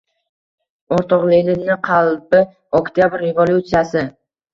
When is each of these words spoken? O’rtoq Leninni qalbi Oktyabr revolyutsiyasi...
O’rtoq 0.95 1.25
Leninni 1.31 1.75
qalbi 1.89 2.39
Oktyabr 2.79 3.21
revolyutsiyasi... 3.25 4.03